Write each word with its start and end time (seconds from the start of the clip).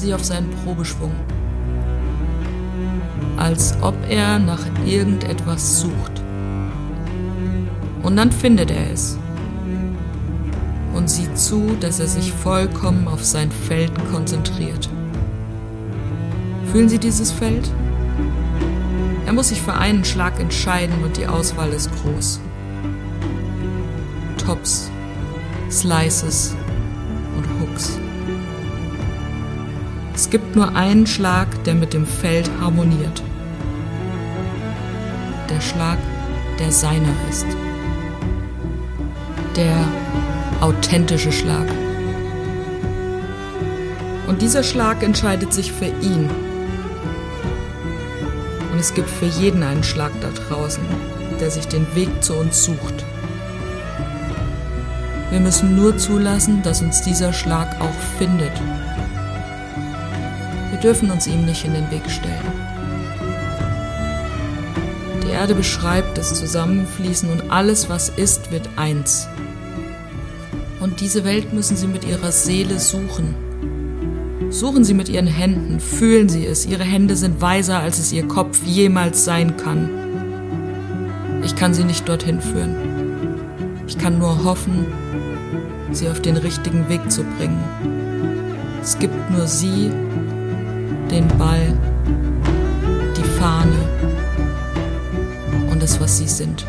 sich 0.00 0.14
auf 0.14 0.24
seinen 0.24 0.50
Probeschwung, 0.64 1.12
als 3.36 3.74
ob 3.82 3.94
er 4.08 4.38
nach 4.38 4.64
irgendetwas 4.84 5.80
sucht. 5.80 6.22
Und 8.02 8.16
dann 8.16 8.32
findet 8.32 8.70
er 8.70 8.90
es 8.90 9.18
und 10.94 11.08
sieht 11.08 11.38
zu, 11.38 11.76
dass 11.80 12.00
er 12.00 12.08
sich 12.08 12.32
vollkommen 12.32 13.06
auf 13.08 13.24
sein 13.24 13.50
Feld 13.50 13.92
konzentriert. 14.10 14.88
Fühlen 16.72 16.88
Sie 16.88 16.98
dieses 16.98 17.30
Feld? 17.30 17.70
Er 19.26 19.32
muss 19.32 19.48
sich 19.48 19.60
für 19.60 19.74
einen 19.74 20.04
Schlag 20.04 20.40
entscheiden 20.40 21.04
und 21.04 21.16
die 21.16 21.26
Auswahl 21.26 21.70
ist 21.70 21.90
groß. 22.02 22.40
Tops, 24.38 24.90
Slices 25.70 26.56
und 27.36 27.44
Hooks. 27.60 27.98
Es 30.20 30.28
gibt 30.28 30.54
nur 30.54 30.76
einen 30.76 31.06
Schlag, 31.06 31.64
der 31.64 31.74
mit 31.74 31.94
dem 31.94 32.06
Feld 32.06 32.50
harmoniert. 32.60 33.22
Der 35.48 35.62
Schlag, 35.62 35.96
der 36.58 36.70
seiner 36.70 37.14
ist. 37.30 37.46
Der 39.56 39.82
authentische 40.60 41.32
Schlag. 41.32 41.66
Und 44.28 44.42
dieser 44.42 44.62
Schlag 44.62 45.02
entscheidet 45.02 45.54
sich 45.54 45.72
für 45.72 45.86
ihn. 45.86 46.28
Und 48.72 48.78
es 48.78 48.92
gibt 48.92 49.08
für 49.08 49.24
jeden 49.24 49.62
einen 49.62 49.82
Schlag 49.82 50.12
da 50.20 50.28
draußen, 50.28 50.84
der 51.40 51.50
sich 51.50 51.66
den 51.66 51.86
Weg 51.94 52.10
zu 52.22 52.34
uns 52.34 52.62
sucht. 52.62 53.06
Wir 55.30 55.40
müssen 55.40 55.76
nur 55.76 55.96
zulassen, 55.96 56.62
dass 56.62 56.82
uns 56.82 57.00
dieser 57.00 57.32
Schlag 57.32 57.80
auch 57.80 58.18
findet. 58.18 58.52
Wir 60.80 60.92
dürfen 60.92 61.10
uns 61.10 61.26
ihm 61.26 61.44
nicht 61.44 61.66
in 61.66 61.74
den 61.74 61.90
Weg 61.90 62.10
stellen. 62.10 62.40
Die 65.22 65.30
Erde 65.30 65.54
beschreibt 65.54 66.16
das 66.16 66.32
Zusammenfließen 66.32 67.28
und 67.28 67.50
alles, 67.50 67.90
was 67.90 68.08
ist, 68.08 68.50
wird 68.50 68.66
eins. 68.76 69.28
Und 70.80 71.02
diese 71.02 71.22
Welt 71.24 71.52
müssen 71.52 71.76
Sie 71.76 71.86
mit 71.86 72.06
Ihrer 72.06 72.32
Seele 72.32 72.80
suchen. 72.80 73.34
Suchen 74.48 74.82
Sie 74.82 74.94
mit 74.94 75.10
Ihren 75.10 75.26
Händen, 75.26 75.80
fühlen 75.80 76.30
Sie 76.30 76.46
es. 76.46 76.64
Ihre 76.64 76.84
Hände 76.84 77.14
sind 77.14 77.42
weiser, 77.42 77.80
als 77.80 77.98
es 77.98 78.10
Ihr 78.10 78.26
Kopf 78.26 78.64
jemals 78.64 79.26
sein 79.26 79.58
kann. 79.58 79.90
Ich 81.44 81.56
kann 81.56 81.74
Sie 81.74 81.84
nicht 81.84 82.08
dorthin 82.08 82.40
führen. 82.40 83.84
Ich 83.86 83.98
kann 83.98 84.18
nur 84.18 84.44
hoffen, 84.44 84.86
Sie 85.92 86.08
auf 86.08 86.22
den 86.22 86.38
richtigen 86.38 86.88
Weg 86.88 87.10
zu 87.10 87.22
bringen. 87.22 87.62
Es 88.80 88.98
gibt 88.98 89.30
nur 89.30 89.46
Sie, 89.46 89.90
den 91.10 91.26
Ball, 91.38 91.76
die 93.16 93.24
Fahne 93.38 93.76
und 95.70 95.82
das, 95.82 96.00
was 96.00 96.18
Sie 96.18 96.28
sind. 96.28 96.64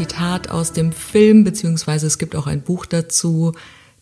Zitat 0.00 0.50
aus 0.50 0.72
dem 0.72 0.92
Film, 0.92 1.44
beziehungsweise 1.44 2.06
es 2.06 2.16
gibt 2.16 2.34
auch 2.34 2.46
ein 2.46 2.62
Buch 2.62 2.86
dazu, 2.86 3.52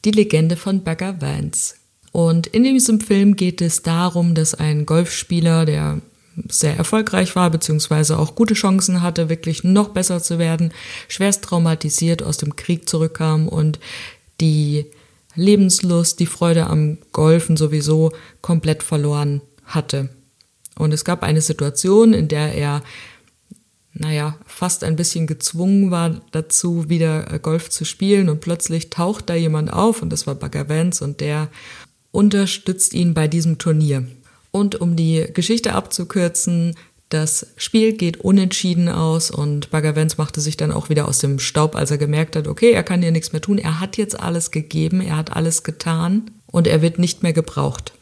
Die 0.04 0.12
Legende 0.12 0.54
von 0.54 0.84
Bagger 0.84 1.20
Vance. 1.20 1.74
Und 2.12 2.46
in 2.46 2.62
diesem 2.62 3.00
Film 3.00 3.34
geht 3.34 3.60
es 3.60 3.82
darum, 3.82 4.36
dass 4.36 4.54
ein 4.54 4.86
Golfspieler, 4.86 5.66
der 5.66 6.00
sehr 6.48 6.76
erfolgreich 6.76 7.34
war, 7.34 7.50
beziehungsweise 7.50 8.16
auch 8.16 8.36
gute 8.36 8.54
Chancen 8.54 9.02
hatte, 9.02 9.28
wirklich 9.28 9.64
noch 9.64 9.88
besser 9.88 10.22
zu 10.22 10.38
werden, 10.38 10.72
schwerst 11.08 11.42
traumatisiert 11.42 12.22
aus 12.22 12.36
dem 12.36 12.54
Krieg 12.54 12.88
zurückkam 12.88 13.48
und 13.48 13.80
die 14.40 14.86
Lebenslust, 15.34 16.20
die 16.20 16.26
Freude 16.26 16.68
am 16.68 16.98
Golfen 17.10 17.56
sowieso 17.56 18.12
komplett 18.40 18.84
verloren 18.84 19.40
hatte. 19.64 20.10
Und 20.76 20.92
es 20.92 21.04
gab 21.04 21.24
eine 21.24 21.40
Situation, 21.40 22.14
in 22.14 22.28
der 22.28 22.54
er 22.54 22.84
naja, 23.98 24.38
fast 24.46 24.84
ein 24.84 24.96
bisschen 24.96 25.26
gezwungen 25.26 25.90
war 25.90 26.20
dazu, 26.30 26.88
wieder 26.88 27.32
äh, 27.32 27.38
Golf 27.38 27.70
zu 27.70 27.84
spielen 27.84 28.28
und 28.28 28.40
plötzlich 28.40 28.90
taucht 28.90 29.28
da 29.28 29.34
jemand 29.34 29.72
auf 29.72 30.02
und 30.02 30.10
das 30.10 30.26
war 30.26 30.34
Bagger 30.34 30.68
Vance 30.68 31.02
und 31.02 31.20
der 31.20 31.48
unterstützt 32.12 32.94
ihn 32.94 33.14
bei 33.14 33.28
diesem 33.28 33.58
Turnier. 33.58 34.06
Und 34.50 34.80
um 34.80 34.96
die 34.96 35.26
Geschichte 35.34 35.74
abzukürzen, 35.74 36.74
das 37.10 37.48
Spiel 37.56 37.94
geht 37.94 38.18
unentschieden 38.18 38.88
aus 38.88 39.30
und 39.30 39.70
Bagger 39.70 39.96
Vance 39.96 40.16
machte 40.18 40.40
sich 40.40 40.56
dann 40.56 40.72
auch 40.72 40.90
wieder 40.90 41.08
aus 41.08 41.18
dem 41.18 41.38
Staub, 41.38 41.74
als 41.74 41.90
er 41.90 41.98
gemerkt 41.98 42.36
hat, 42.36 42.46
okay, 42.48 42.72
er 42.72 42.82
kann 42.82 43.02
hier 43.02 43.12
nichts 43.12 43.32
mehr 43.32 43.40
tun. 43.40 43.58
Er 43.58 43.80
hat 43.80 43.96
jetzt 43.96 44.18
alles 44.18 44.50
gegeben, 44.50 45.00
er 45.00 45.16
hat 45.16 45.34
alles 45.34 45.62
getan 45.62 46.30
und 46.46 46.66
er 46.66 46.82
wird 46.82 46.98
nicht 46.98 47.22
mehr 47.22 47.32
gebraucht. 47.32 47.92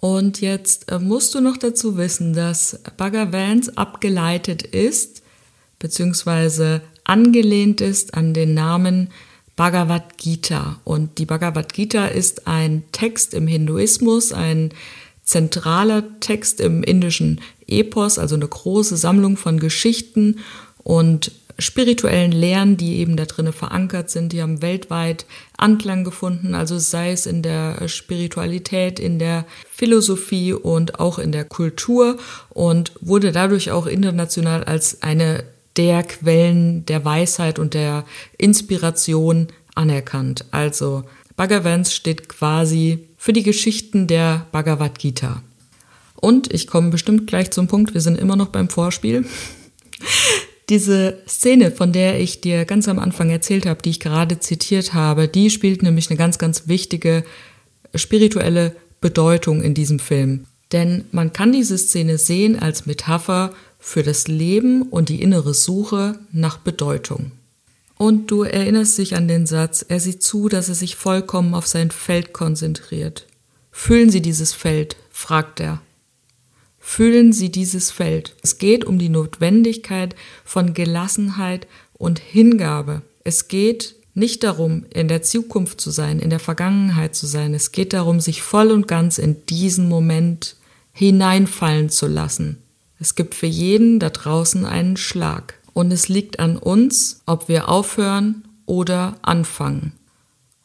Und 0.00 0.40
jetzt 0.40 0.90
äh, 0.90 0.98
musst 0.98 1.34
du 1.34 1.40
noch 1.40 1.56
dazu 1.56 1.96
wissen, 1.96 2.32
dass 2.32 2.80
Bagger 2.96 3.32
Vance 3.32 3.72
abgeleitet 3.76 4.62
ist 4.62 5.22
beziehungsweise 5.78 6.82
angelehnt 7.04 7.80
ist 7.80 8.14
an 8.14 8.34
den 8.34 8.54
Namen 8.54 9.10
Bhagavad 9.56 10.18
Gita. 10.18 10.80
Und 10.84 11.18
die 11.18 11.26
Bhagavad 11.26 11.72
Gita 11.72 12.06
ist 12.06 12.46
ein 12.46 12.84
Text 12.92 13.34
im 13.34 13.46
Hinduismus, 13.46 14.32
ein 14.32 14.70
zentraler 15.24 16.04
Text 16.20 16.60
im 16.60 16.82
indischen 16.82 17.40
Epos, 17.66 18.18
also 18.18 18.34
eine 18.34 18.48
große 18.48 18.96
Sammlung 18.96 19.36
von 19.36 19.60
Geschichten 19.60 20.40
und 20.84 21.32
spirituellen 21.58 22.30
Lehren, 22.30 22.76
die 22.76 22.98
eben 22.98 23.16
da 23.16 23.24
drinnen 23.24 23.52
verankert 23.52 24.10
sind, 24.10 24.32
die 24.32 24.40
haben 24.40 24.62
weltweit 24.62 25.26
Anklang 25.56 26.04
gefunden, 26.04 26.54
also 26.54 26.78
sei 26.78 27.10
es 27.10 27.26
in 27.26 27.42
der 27.42 27.88
Spiritualität, 27.88 29.00
in 29.00 29.18
der 29.18 29.44
Philosophie 29.68 30.52
und 30.52 31.00
auch 31.00 31.18
in 31.18 31.32
der 31.32 31.44
Kultur 31.44 32.16
und 32.50 32.92
wurde 33.00 33.32
dadurch 33.32 33.72
auch 33.72 33.86
international 33.86 34.64
als 34.64 35.02
eine 35.02 35.42
der 35.78 36.02
Quellen 36.02 36.84
der 36.86 37.04
Weisheit 37.04 37.58
und 37.58 37.72
der 37.72 38.04
Inspiration 38.36 39.48
anerkannt. 39.74 40.44
Also 40.50 41.04
Bhagavans 41.36 41.94
steht 41.94 42.28
quasi 42.28 43.06
für 43.16 43.32
die 43.32 43.44
Geschichten 43.44 44.08
der 44.08 44.46
Bhagavad 44.52 44.98
Gita. 44.98 45.42
Und 46.16 46.52
ich 46.52 46.66
komme 46.66 46.90
bestimmt 46.90 47.28
gleich 47.28 47.52
zum 47.52 47.68
Punkt, 47.68 47.94
wir 47.94 48.00
sind 48.00 48.18
immer 48.18 48.34
noch 48.34 48.48
beim 48.48 48.68
Vorspiel. 48.68 49.24
Diese 50.68 51.22
Szene, 51.26 51.70
von 51.70 51.92
der 51.92 52.20
ich 52.20 52.42
dir 52.42 52.66
ganz 52.66 52.88
am 52.88 52.98
Anfang 52.98 53.30
erzählt 53.30 53.64
habe, 53.64 53.80
die 53.80 53.90
ich 53.90 54.00
gerade 54.00 54.38
zitiert 54.38 54.92
habe, 54.92 55.28
die 55.28 55.48
spielt 55.48 55.82
nämlich 55.82 56.10
eine 56.10 56.18
ganz, 56.18 56.38
ganz 56.38 56.68
wichtige 56.68 57.24
spirituelle 57.94 58.76
Bedeutung 59.00 59.62
in 59.62 59.72
diesem 59.72 59.98
Film. 59.98 60.44
Denn 60.72 61.04
man 61.12 61.32
kann 61.32 61.52
diese 61.52 61.78
Szene 61.78 62.18
sehen 62.18 62.58
als 62.58 62.84
Metapher 62.84 63.54
für 63.88 64.02
das 64.02 64.28
Leben 64.28 64.82
und 64.82 65.08
die 65.08 65.22
innere 65.22 65.54
Suche 65.54 66.18
nach 66.30 66.58
Bedeutung. 66.58 67.32
Und 67.96 68.30
du 68.30 68.42
erinnerst 68.42 68.98
dich 68.98 69.16
an 69.16 69.28
den 69.28 69.46
Satz, 69.46 69.82
er 69.88 69.98
sieht 69.98 70.22
zu, 70.22 70.50
dass 70.50 70.68
er 70.68 70.74
sich 70.74 70.94
vollkommen 70.94 71.54
auf 71.54 71.66
sein 71.66 71.90
Feld 71.90 72.34
konzentriert. 72.34 73.26
Fühlen 73.72 74.10
Sie 74.10 74.20
dieses 74.20 74.52
Feld? 74.52 74.96
fragt 75.10 75.58
er. 75.60 75.80
Fühlen 76.78 77.32
Sie 77.32 77.50
dieses 77.50 77.90
Feld. 77.90 78.36
Es 78.42 78.58
geht 78.58 78.84
um 78.84 78.98
die 78.98 79.08
Notwendigkeit 79.08 80.14
von 80.44 80.74
Gelassenheit 80.74 81.66
und 81.94 82.18
Hingabe. 82.18 83.00
Es 83.24 83.48
geht 83.48 83.94
nicht 84.12 84.44
darum, 84.44 84.84
in 84.90 85.08
der 85.08 85.22
Zukunft 85.22 85.80
zu 85.80 85.90
sein, 85.90 86.18
in 86.18 86.28
der 86.28 86.40
Vergangenheit 86.40 87.16
zu 87.16 87.26
sein. 87.26 87.54
Es 87.54 87.72
geht 87.72 87.94
darum, 87.94 88.20
sich 88.20 88.42
voll 88.42 88.70
und 88.70 88.86
ganz 88.86 89.16
in 89.16 89.46
diesen 89.46 89.88
Moment 89.88 90.56
hineinfallen 90.92 91.88
zu 91.88 92.06
lassen. 92.06 92.58
Es 93.00 93.14
gibt 93.14 93.34
für 93.34 93.46
jeden 93.46 93.98
da 93.98 94.10
draußen 94.10 94.64
einen 94.64 94.96
Schlag. 94.96 95.54
Und 95.72 95.92
es 95.92 96.08
liegt 96.08 96.40
an 96.40 96.56
uns, 96.56 97.22
ob 97.26 97.48
wir 97.48 97.68
aufhören 97.68 98.48
oder 98.66 99.16
anfangen. 99.22 99.92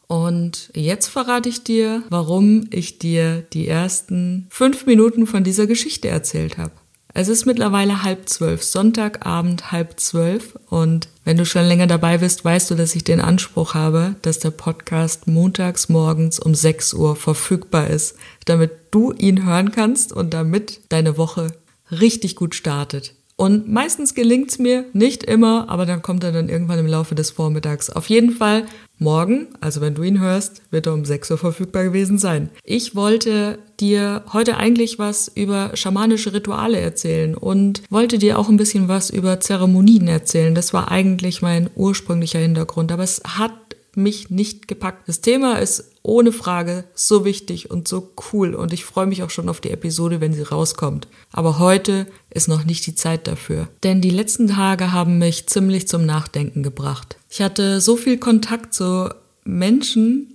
Und 0.06 0.70
jetzt 0.74 1.06
verrate 1.08 1.48
ich 1.48 1.64
dir, 1.64 2.02
warum 2.10 2.66
ich 2.70 2.98
dir 2.98 3.42
die 3.52 3.68
ersten 3.68 4.46
fünf 4.50 4.86
Minuten 4.86 5.26
von 5.26 5.44
dieser 5.44 5.66
Geschichte 5.66 6.08
erzählt 6.08 6.58
habe. 6.58 6.72
Es 7.16 7.28
ist 7.28 7.46
mittlerweile 7.46 8.02
halb 8.02 8.28
zwölf, 8.28 8.64
Sonntagabend 8.64 9.70
halb 9.70 10.00
zwölf. 10.00 10.58
Und 10.68 11.08
wenn 11.24 11.36
du 11.36 11.46
schon 11.46 11.64
länger 11.64 11.86
dabei 11.86 12.18
bist, 12.18 12.44
weißt 12.44 12.72
du, 12.72 12.74
dass 12.74 12.96
ich 12.96 13.04
den 13.04 13.20
Anspruch 13.20 13.74
habe, 13.74 14.16
dass 14.22 14.40
der 14.40 14.50
Podcast 14.50 15.28
montags 15.28 15.88
morgens 15.88 16.40
um 16.40 16.56
6 16.56 16.92
Uhr 16.94 17.14
verfügbar 17.14 17.88
ist, 17.88 18.16
damit 18.46 18.72
du 18.90 19.12
ihn 19.12 19.46
hören 19.46 19.70
kannst 19.70 20.12
und 20.12 20.34
damit 20.34 20.80
deine 20.88 21.16
Woche 21.16 21.52
richtig 21.90 22.36
gut 22.36 22.54
startet. 22.54 23.14
Und 23.36 23.68
meistens 23.68 24.14
gelingt's 24.14 24.60
mir, 24.60 24.84
nicht 24.92 25.24
immer, 25.24 25.68
aber 25.68 25.86
dann 25.86 26.02
kommt 26.02 26.22
er 26.22 26.30
dann 26.30 26.48
irgendwann 26.48 26.78
im 26.78 26.86
Laufe 26.86 27.16
des 27.16 27.32
Vormittags. 27.32 27.90
Auf 27.90 28.08
jeden 28.08 28.30
Fall 28.30 28.64
morgen, 28.98 29.48
also 29.60 29.80
wenn 29.80 29.96
du 29.96 30.04
ihn 30.04 30.20
hörst, 30.20 30.62
wird 30.70 30.86
er 30.86 30.94
um 30.94 31.04
6 31.04 31.32
Uhr 31.32 31.38
verfügbar 31.38 31.82
gewesen 31.82 32.16
sein. 32.16 32.50
Ich 32.62 32.94
wollte 32.94 33.58
dir 33.80 34.22
heute 34.32 34.56
eigentlich 34.56 35.00
was 35.00 35.26
über 35.34 35.72
schamanische 35.74 36.32
Rituale 36.32 36.78
erzählen 36.78 37.34
und 37.34 37.82
wollte 37.90 38.18
dir 38.18 38.38
auch 38.38 38.48
ein 38.48 38.56
bisschen 38.56 38.86
was 38.86 39.10
über 39.10 39.40
Zeremonien 39.40 40.06
erzählen. 40.06 40.54
Das 40.54 40.72
war 40.72 40.92
eigentlich 40.92 41.42
mein 41.42 41.68
ursprünglicher 41.74 42.38
Hintergrund, 42.38 42.92
aber 42.92 43.02
es 43.02 43.20
hat 43.24 43.52
mich 43.96 44.30
nicht 44.30 44.68
gepackt. 44.68 45.08
Das 45.08 45.22
Thema 45.22 45.56
ist 45.58 45.93
ohne 46.04 46.32
Frage 46.32 46.84
so 46.94 47.24
wichtig 47.24 47.70
und 47.70 47.88
so 47.88 48.12
cool 48.32 48.54
und 48.54 48.72
ich 48.72 48.84
freue 48.84 49.06
mich 49.06 49.24
auch 49.24 49.30
schon 49.30 49.48
auf 49.48 49.60
die 49.60 49.70
Episode, 49.70 50.20
wenn 50.20 50.34
sie 50.34 50.42
rauskommt. 50.42 51.08
Aber 51.32 51.58
heute 51.58 52.06
ist 52.30 52.46
noch 52.46 52.64
nicht 52.64 52.86
die 52.86 52.94
Zeit 52.94 53.26
dafür. 53.26 53.68
Denn 53.82 54.00
die 54.00 54.10
letzten 54.10 54.48
Tage 54.48 54.92
haben 54.92 55.18
mich 55.18 55.48
ziemlich 55.48 55.88
zum 55.88 56.06
Nachdenken 56.06 56.62
gebracht. 56.62 57.16
Ich 57.30 57.40
hatte 57.40 57.80
so 57.80 57.96
viel 57.96 58.18
Kontakt 58.18 58.74
zu 58.74 59.12
Menschen, 59.44 60.34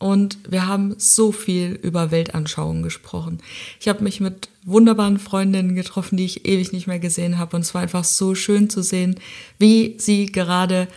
und 0.00 0.38
wir 0.50 0.66
haben 0.66 0.96
so 0.98 1.32
viel 1.32 1.78
über 1.82 2.10
Weltanschauungen 2.10 2.82
gesprochen. 2.82 3.38
Ich 3.80 3.88
habe 3.88 4.04
mich 4.04 4.20
mit 4.20 4.50
wunderbaren 4.64 5.18
Freundinnen 5.18 5.74
getroffen, 5.74 6.18
die 6.18 6.26
ich 6.26 6.44
ewig 6.44 6.72
nicht 6.72 6.86
mehr 6.86 6.98
gesehen 6.98 7.38
habe. 7.38 7.56
Und 7.56 7.62
es 7.62 7.72
war 7.72 7.80
einfach 7.80 8.04
so 8.04 8.34
schön 8.34 8.68
zu 8.68 8.82
sehen, 8.82 9.18
wie 9.58 9.94
sie 9.98 10.26
gerade 10.26 10.88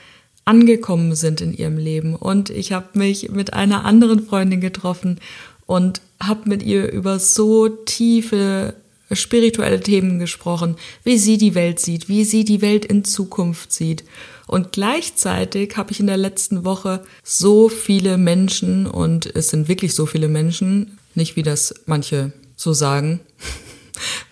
angekommen 0.47 1.15
sind 1.15 1.41
in 1.41 1.53
ihrem 1.53 1.77
Leben. 1.77 2.15
Und 2.15 2.49
ich 2.49 2.71
habe 2.71 2.97
mich 2.97 3.29
mit 3.29 3.53
einer 3.53 3.85
anderen 3.85 4.25
Freundin 4.25 4.61
getroffen 4.61 5.19
und 5.65 6.01
habe 6.21 6.49
mit 6.49 6.63
ihr 6.63 6.91
über 6.91 7.19
so 7.19 7.67
tiefe 7.67 8.73
spirituelle 9.11 9.79
Themen 9.79 10.19
gesprochen, 10.19 10.75
wie 11.03 11.17
sie 11.17 11.38
die 11.38 11.55
Welt 11.55 11.79
sieht, 11.79 12.09
wie 12.09 12.25
sie 12.25 12.44
die 12.44 12.61
Welt 12.61 12.85
in 12.85 13.05
Zukunft 13.05 13.71
sieht. 13.71 14.03
Und 14.47 14.71
gleichzeitig 14.71 15.77
habe 15.77 15.91
ich 15.91 15.99
in 15.99 16.07
der 16.07 16.17
letzten 16.17 16.65
Woche 16.65 17.03
so 17.23 17.69
viele 17.69 18.17
Menschen, 18.17 18.85
und 18.85 19.33
es 19.35 19.50
sind 19.50 19.67
wirklich 19.67 19.93
so 19.93 20.05
viele 20.05 20.27
Menschen, 20.27 20.97
nicht 21.15 21.35
wie 21.35 21.43
das 21.43 21.73
manche 21.85 22.31
so 22.55 22.73
sagen, 22.73 23.19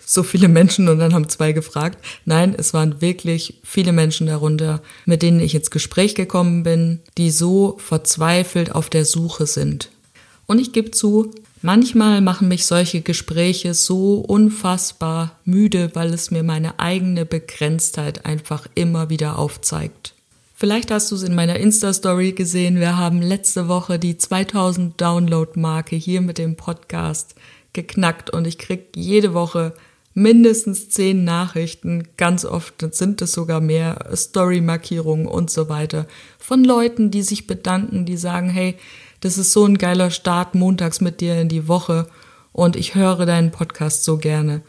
so 0.04 0.22
viele 0.22 0.48
Menschen 0.48 0.88
und 0.88 0.98
dann 0.98 1.14
haben 1.14 1.28
zwei 1.28 1.52
gefragt. 1.52 1.98
Nein, 2.24 2.54
es 2.56 2.74
waren 2.74 3.00
wirklich 3.00 3.60
viele 3.64 3.92
Menschen 3.92 4.26
darunter, 4.26 4.82
mit 5.04 5.22
denen 5.22 5.40
ich 5.40 5.54
ins 5.54 5.70
Gespräch 5.70 6.14
gekommen 6.14 6.62
bin, 6.62 7.00
die 7.18 7.30
so 7.30 7.76
verzweifelt 7.78 8.74
auf 8.74 8.90
der 8.90 9.04
Suche 9.04 9.46
sind. 9.46 9.90
Und 10.46 10.60
ich 10.60 10.72
gebe 10.72 10.92
zu, 10.92 11.32
manchmal 11.62 12.20
machen 12.20 12.48
mich 12.48 12.66
solche 12.66 13.00
Gespräche 13.00 13.74
so 13.74 14.18
unfassbar 14.18 15.38
müde, 15.44 15.90
weil 15.94 16.14
es 16.14 16.30
mir 16.30 16.42
meine 16.42 16.78
eigene 16.78 17.26
Begrenztheit 17.26 18.24
einfach 18.24 18.66
immer 18.74 19.10
wieder 19.10 19.38
aufzeigt. 19.38 20.14
Vielleicht 20.58 20.90
hast 20.90 21.10
du 21.10 21.16
es 21.16 21.22
in 21.22 21.34
meiner 21.34 21.56
Insta-Story 21.56 22.32
gesehen. 22.32 22.76
Wir 22.76 22.96
haben 22.96 23.20
letzte 23.20 23.68
Woche 23.68 23.98
die 23.98 24.16
2000 24.16 24.98
Download-Marke 24.98 25.96
hier 25.96 26.22
mit 26.22 26.38
dem 26.38 26.56
Podcast 26.56 27.34
geknackt 27.76 28.30
und 28.30 28.46
ich 28.46 28.58
krieg 28.58 28.88
jede 28.96 29.32
Woche 29.34 29.74
mindestens 30.14 30.88
zehn 30.88 31.24
Nachrichten, 31.24 32.08
ganz 32.16 32.46
oft 32.46 32.84
sind 32.94 33.20
es 33.20 33.32
sogar 33.32 33.60
mehr, 33.60 34.08
Story-Markierungen 34.14 35.26
und 35.26 35.50
so 35.50 35.68
weiter, 35.68 36.06
von 36.38 36.64
Leuten, 36.64 37.10
die 37.10 37.22
sich 37.22 37.46
bedanken, 37.46 38.06
die 38.06 38.16
sagen, 38.16 38.48
hey, 38.48 38.76
das 39.20 39.36
ist 39.36 39.52
so 39.52 39.66
ein 39.66 39.76
geiler 39.76 40.10
Start 40.10 40.54
montags 40.54 41.02
mit 41.02 41.20
dir 41.20 41.38
in 41.38 41.50
die 41.50 41.68
Woche 41.68 42.08
und 42.52 42.76
ich 42.76 42.94
höre 42.94 43.26
deinen 43.26 43.50
Podcast 43.50 44.04
so 44.04 44.16
gerne. 44.16 44.62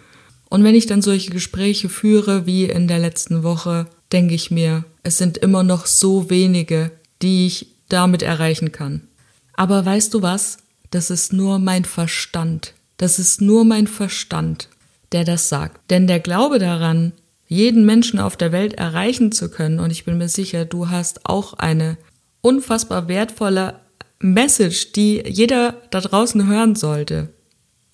Und 0.49 0.65
wenn 0.65 0.75
ich 0.75 0.85
dann 0.85 1.01
solche 1.01 1.31
Gespräche 1.31 1.87
führe 1.87 2.45
wie 2.45 2.65
in 2.65 2.89
der 2.89 2.99
letzten 2.99 3.41
Woche, 3.43 3.87
denke 4.11 4.35
ich 4.35 4.51
mir, 4.51 4.83
es 5.03 5.17
sind 5.17 5.37
immer 5.37 5.63
noch 5.63 5.85
so 5.85 6.29
wenige, 6.29 6.91
die 7.21 7.47
ich 7.47 7.67
damit 7.87 8.21
erreichen 8.21 8.73
kann. 8.73 9.07
Aber 9.53 9.85
weißt 9.85 10.13
du 10.13 10.21
was? 10.21 10.57
Das 10.91 11.09
ist 11.09 11.31
nur 11.31 11.59
mein 11.59 11.85
Verstand. 11.85 12.73
Das 12.97 13.19
ist 13.19 13.41
nur 13.41 13.63
mein 13.63 13.87
Verstand 13.87 14.69
der 15.11 15.23
das 15.23 15.49
sagt. 15.49 15.89
Denn 15.89 16.07
der 16.07 16.19
Glaube 16.19 16.59
daran, 16.59 17.13
jeden 17.47 17.85
Menschen 17.85 18.19
auf 18.19 18.35
der 18.35 18.51
Welt 18.51 18.73
erreichen 18.73 19.31
zu 19.31 19.49
können, 19.49 19.79
und 19.79 19.91
ich 19.91 20.05
bin 20.05 20.17
mir 20.17 20.29
sicher, 20.29 20.65
du 20.65 20.89
hast 20.89 21.25
auch 21.25 21.53
eine 21.53 21.97
unfassbar 22.41 23.07
wertvolle 23.07 23.79
Message, 24.19 24.91
die 24.93 25.23
jeder 25.25 25.81
da 25.91 26.01
draußen 26.01 26.47
hören 26.47 26.75
sollte. 26.75 27.29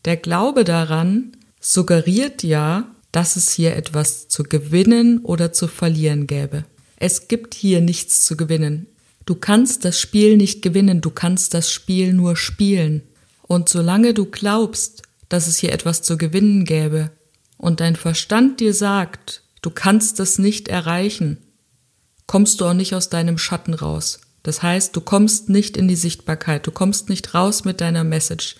Der 0.06 0.18
Glaube 0.18 0.64
daran 0.64 1.34
suggeriert 1.60 2.44
ja, 2.44 2.88
dass 3.12 3.36
es 3.36 3.52
hier 3.52 3.76
etwas 3.76 4.28
zu 4.28 4.44
gewinnen 4.44 5.20
oder 5.20 5.54
zu 5.54 5.68
verlieren 5.68 6.26
gäbe. 6.26 6.66
Es 6.98 7.28
gibt 7.28 7.54
hier 7.54 7.80
nichts 7.82 8.24
zu 8.24 8.36
gewinnen. 8.36 8.88
Du 9.26 9.36
kannst 9.36 9.86
das 9.86 10.00
Spiel 10.00 10.36
nicht 10.36 10.62
gewinnen, 10.62 11.00
du 11.00 11.12
kannst 11.12 11.54
das 11.54 11.72
Spiel 11.72 12.14
nur 12.14 12.36
spielen. 12.36 13.04
Und 13.54 13.70
solange 13.70 14.16
du 14.16 14.26
glaubst, 14.26 15.04
dass 15.30 15.46
es 15.46 15.58
hier 15.58 15.74
etwas 15.74 16.02
zu 16.02 16.18
gewinnen 16.18 16.66
gäbe, 16.66 17.12
und 17.58 17.82
dein 17.82 17.96
Verstand 17.96 18.60
dir 18.60 18.74
sagt, 18.74 19.44
du 19.62 19.70
kannst 19.70 20.20
es 20.20 20.40
nicht 20.40 20.70
erreichen, 20.70 21.38
kommst 22.26 22.60
du 22.60 22.66
auch 22.66 22.74
nicht 22.74 22.96
aus 22.96 23.10
deinem 23.10 23.38
Schatten 23.38 23.76
raus. 23.76 24.22
Das 24.42 24.64
heißt, 24.64 24.96
du 24.96 25.02
kommst 25.02 25.50
nicht 25.50 25.78
in 25.78 25.88
die 25.88 25.96
Sichtbarkeit, 25.96 26.66
du 26.66 26.72
kommst 26.72 27.10
nicht 27.10 27.36
raus 27.36 27.64
mit 27.64 27.80
deiner 27.80 28.04
Message. 28.04 28.56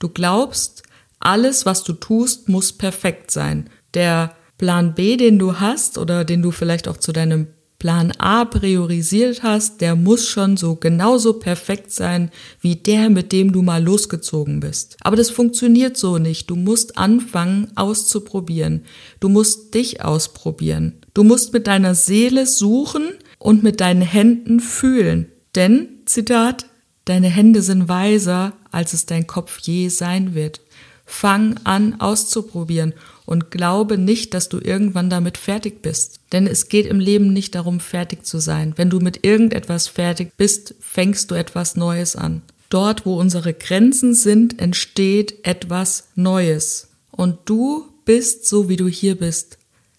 Du 0.00 0.08
glaubst, 0.08 0.82
alles, 1.20 1.64
was 1.64 1.84
du 1.84 1.92
tust, 1.92 2.48
muss 2.48 2.72
perfekt 2.72 3.30
sein. 3.30 3.70
Der 3.94 4.34
Plan 4.58 4.96
B, 4.96 5.16
den 5.16 5.38
du 5.38 5.60
hast 5.60 5.98
oder 5.98 6.24
den 6.24 6.42
du 6.42 6.50
vielleicht 6.50 6.88
auch 6.88 6.96
zu 6.96 7.12
deinem 7.12 7.46
Plan 7.82 8.12
A 8.18 8.44
priorisiert 8.44 9.42
hast, 9.42 9.80
der 9.80 9.96
muss 9.96 10.28
schon 10.28 10.56
so 10.56 10.76
genauso 10.76 11.32
perfekt 11.32 11.90
sein 11.90 12.30
wie 12.60 12.76
der, 12.76 13.10
mit 13.10 13.32
dem 13.32 13.50
du 13.50 13.60
mal 13.62 13.82
losgezogen 13.82 14.60
bist. 14.60 14.96
Aber 15.00 15.16
das 15.16 15.30
funktioniert 15.30 15.96
so 15.96 16.18
nicht. 16.18 16.48
Du 16.48 16.54
musst 16.54 16.96
anfangen 16.96 17.72
auszuprobieren. 17.74 18.84
Du 19.18 19.28
musst 19.28 19.74
dich 19.74 20.00
ausprobieren. 20.00 21.00
Du 21.12 21.24
musst 21.24 21.52
mit 21.52 21.66
deiner 21.66 21.96
Seele 21.96 22.46
suchen 22.46 23.14
und 23.40 23.64
mit 23.64 23.80
deinen 23.80 24.02
Händen 24.02 24.60
fühlen. 24.60 25.32
Denn, 25.56 25.88
Zitat, 26.04 26.66
deine 27.04 27.30
Hände 27.30 27.62
sind 27.62 27.88
weiser, 27.88 28.52
als 28.70 28.92
es 28.92 29.06
dein 29.06 29.26
Kopf 29.26 29.58
je 29.58 29.88
sein 29.88 30.36
wird. 30.36 30.60
Fang 31.04 31.56
an 31.64 32.00
auszuprobieren 32.00 32.94
und 33.26 33.50
glaube 33.50 33.98
nicht, 33.98 34.34
dass 34.34 34.48
du 34.48 34.60
irgendwann 34.60 35.10
damit 35.10 35.36
fertig 35.36 35.82
bist. 35.82 36.20
Denn 36.32 36.46
es 36.46 36.68
geht 36.68 36.86
im 36.86 36.98
Leben 36.98 37.32
nicht 37.32 37.54
darum, 37.54 37.78
fertig 37.78 38.24
zu 38.24 38.38
sein. 38.38 38.72
Wenn 38.76 38.90
du 38.90 39.00
mit 39.00 39.24
irgendetwas 39.24 39.86
fertig 39.86 40.32
bist, 40.36 40.74
fängst 40.80 41.30
du 41.30 41.34
etwas 41.34 41.76
Neues 41.76 42.16
an. 42.16 42.42
Dort, 42.70 43.04
wo 43.04 43.20
unsere 43.20 43.52
Grenzen 43.52 44.14
sind, 44.14 44.58
entsteht 44.58 45.44
etwas 45.44 46.08
Neues. 46.14 46.88
Und 47.10 47.38
du 47.44 47.84
bist 48.06 48.46
so, 48.46 48.70
wie 48.70 48.76
du 48.76 48.88
hier 48.88 49.16
bist, 49.16 49.58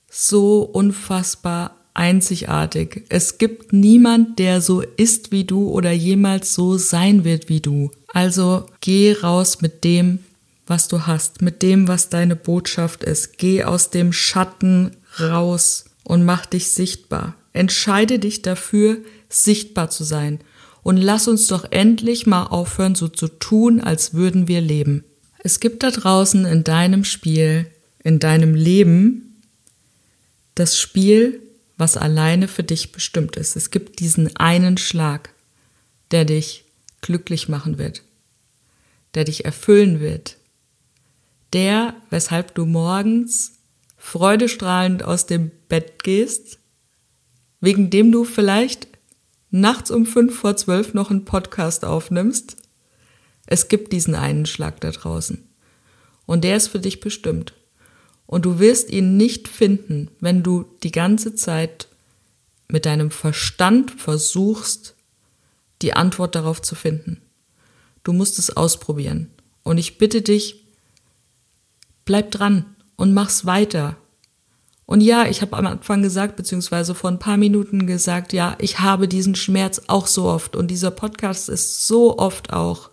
so 0.10 0.62
unfassbar 0.63 1.78
einzigartig. 1.94 3.06
Es 3.10 3.38
gibt 3.38 3.72
niemand, 3.72 4.40
der 4.40 4.62
so 4.62 4.82
ist 4.82 5.32
wie 5.32 5.44
du 5.44 5.70
oder 5.70 5.92
jemals 5.92 6.56
so 6.56 6.78
sein 6.78 7.24
wird 7.24 7.50
wie 7.50 7.62
du. 7.62 7.92
Also 8.08 8.66
geh 8.82 9.13
raus 9.13 9.62
mit 9.62 9.84
dem, 9.84 10.20
was 10.66 10.88
du 10.88 11.06
hast, 11.06 11.44
mit 11.44 11.62
dem, 11.62 11.88
was 11.88 12.10
deine 12.10 12.36
Botschaft 12.36 13.04
ist. 13.04 13.38
Geh 13.38 13.63
aus 13.63 13.92
dem 13.92 14.12
Schatten 14.12 14.96
raus 15.20 15.86
und 16.03 16.25
mach 16.25 16.45
dich 16.45 16.69
sichtbar. 16.69 17.36
Entscheide 17.53 18.19
dich 18.19 18.41
dafür, 18.41 18.98
sichtbar 19.29 19.89
zu 19.89 20.03
sein. 20.03 20.39
Und 20.81 20.98
lass 20.98 21.27
uns 21.27 21.48
doch 21.48 21.65
endlich 21.72 22.25
mal 22.25 22.48
aufhören, 22.48 22.95
so 22.95 23.07
zu 23.07 23.27
tun, 23.27 23.79
als 23.79 24.13
würden 24.13 24.48
wir 24.48 24.60
leben. 24.60 25.03
Es 25.39 25.60
gibt 25.60 25.83
da 25.83 25.91
draußen 25.91 26.45
in 26.45 26.63
deinem 26.63 27.03
Spiel, 27.03 27.67
in 28.03 28.19
deinem 28.19 28.55
Leben, 28.55 29.41
das 30.55 30.77
Spiel, 30.79 31.41
was 31.77 31.98
alleine 31.98 32.48
für 32.48 32.63
dich 32.63 32.91
bestimmt 32.91 33.36
ist. 33.36 33.55
Es 33.55 33.72
gibt 33.72 34.00
diesen 34.00 34.36
einen 34.38 34.77
Schlag, 34.77 35.33
der 36.12 36.25
dich 36.25 36.65
glücklich 37.01 37.50
machen 37.50 37.77
wird, 37.77 38.03
der 39.15 39.24
dich 39.25 39.45
erfüllen 39.45 40.00
wird, 40.00 40.38
der, 41.53 41.95
weshalb 42.10 42.55
du 42.55 42.65
morgens 42.65 43.53
freudestrahlend 44.03 45.01
aus 45.01 45.27
dem 45.27 45.50
Bett 45.69 46.03
gehst, 46.03 46.60
wegen 47.62 47.89
dem 47.89 48.12
du 48.12 48.25
vielleicht 48.25 48.89
nachts 49.50 49.91
um 49.91 50.05
fünf 50.05 50.38
vor 50.38 50.57
zwölf 50.57 50.93
noch 50.93 51.10
einen 51.10 51.24
Podcast 51.24 51.86
aufnimmst. 51.86 52.57
Es 53.45 53.69
gibt 53.69 53.93
diesen 53.93 54.13
einen 54.13 54.45
Schlag 54.45 54.81
da 54.81 54.91
draußen. 54.91 55.48
Und 56.25 56.43
der 56.43 56.57
ist 56.57 56.67
für 56.67 56.81
dich 56.81 57.00
bestimmt. 57.00 57.53
Und 58.27 58.43
du 58.43 58.60
wirst 58.60 58.89
ihn 58.89 59.15
nicht 59.15 59.48
finden, 59.48 60.12
wenn 60.19 60.43
du 60.43 60.65
die 60.83 60.91
ganze 60.91 61.33
Zeit 61.33 61.88
mit 62.67 62.86
deinem 62.86 63.10
Verstand 63.10 63.89
versuchst, 63.91 64.95
die 65.81 65.93
Antwort 65.93 66.36
darauf 66.36 66.62
zu 66.62 66.75
finden. 66.75 67.22
Du 68.03 68.12
musst 68.12 68.38
es 68.38 68.55
ausprobieren. 68.55 69.31
Und 69.63 69.77
ich 69.77 69.98
bitte 69.98 70.22
dich, 70.22 70.63
Bleib 72.05 72.31
dran 72.31 72.73
und 72.96 73.14
mach's 73.14 73.46
weiter. 73.46 73.98
Und 74.86 75.02
ja, 75.02 75.26
ich 75.28 75.42
habe 75.42 75.58
am 75.58 75.66
Anfang 75.66 76.02
gesagt, 76.02 76.36
beziehungsweise 76.36 76.94
vor 76.94 77.10
ein 77.10 77.20
paar 77.20 77.38
Minuten 77.38 77.88
gesagt, 77.88 78.34
ja, 78.34 78.56
ich 78.60 78.80
habe 78.80 79.08
diesen 79.08 79.36
Schmerz 79.36 79.82
auch 79.88 80.08
so 80.08 80.26
oft. 80.26 80.56
Und 80.56 80.70
dieser 80.70 80.92
Podcast 80.92 81.50
ist 81.50 81.88
so 81.88 82.18
oft 82.18 82.52
auch 82.52 82.90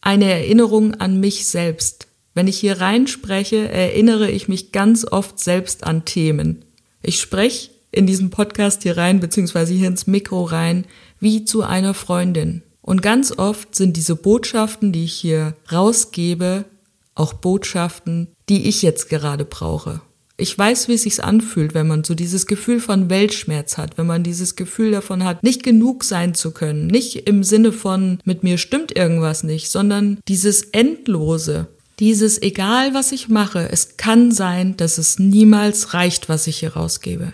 eine 0.00 0.30
Erinnerung 0.30 0.94
an 0.94 1.18
mich 1.20 1.46
selbst. 1.46 2.08
Wenn 2.34 2.48
ich 2.48 2.58
hier 2.58 2.80
reinspreche, 2.80 3.68
erinnere 3.70 4.30
ich 4.30 4.48
mich 4.48 4.72
ganz 4.72 5.06
oft 5.06 5.38
selbst 5.38 5.84
an 5.84 6.04
Themen. 6.04 6.64
Ich 7.02 7.20
spreche 7.20 7.70
in 7.90 8.06
diesem 8.06 8.30
Podcast 8.30 8.82
hier 8.82 8.96
rein, 8.96 9.20
beziehungsweise 9.20 9.72
hier 9.72 9.88
ins 9.88 10.06
Mikro 10.06 10.42
rein, 10.42 10.84
wie 11.20 11.44
zu 11.44 11.62
einer 11.62 11.94
Freundin. 11.94 12.62
Und 12.82 13.00
ganz 13.00 13.38
oft 13.38 13.74
sind 13.74 13.96
diese 13.96 14.16
Botschaften, 14.16 14.92
die 14.92 15.04
ich 15.04 15.14
hier 15.14 15.54
rausgebe, 15.72 16.66
auch 17.14 17.32
Botschaften, 17.32 18.28
die 18.48 18.68
ich 18.68 18.82
jetzt 18.82 19.08
gerade 19.08 19.44
brauche. 19.44 20.00
Ich 20.36 20.58
weiß, 20.58 20.88
wie 20.88 20.94
es 20.94 21.02
sich 21.02 21.22
anfühlt, 21.22 21.74
wenn 21.74 21.86
man 21.86 22.02
so 22.02 22.16
dieses 22.16 22.46
Gefühl 22.46 22.80
von 22.80 23.08
Weltschmerz 23.08 23.78
hat, 23.78 23.96
wenn 23.96 24.06
man 24.06 24.24
dieses 24.24 24.56
Gefühl 24.56 24.90
davon 24.90 25.22
hat, 25.22 25.44
nicht 25.44 25.62
genug 25.62 26.02
sein 26.02 26.34
zu 26.34 26.50
können, 26.50 26.88
nicht 26.88 27.28
im 27.28 27.44
Sinne 27.44 27.70
von 27.70 28.18
mit 28.24 28.42
mir 28.42 28.58
stimmt 28.58 28.96
irgendwas 28.96 29.44
nicht, 29.44 29.70
sondern 29.70 30.18
dieses 30.26 30.62
endlose, 30.62 31.68
dieses 32.00 32.42
egal 32.42 32.94
was 32.94 33.12
ich 33.12 33.28
mache, 33.28 33.68
es 33.70 33.96
kann 33.96 34.32
sein, 34.32 34.76
dass 34.76 34.98
es 34.98 35.20
niemals 35.20 35.94
reicht, 35.94 36.28
was 36.28 36.48
ich 36.48 36.58
hier 36.58 36.74
rausgebe. 36.74 37.32